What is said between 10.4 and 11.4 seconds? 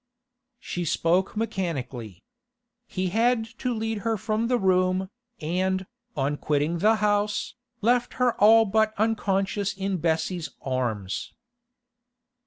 arms.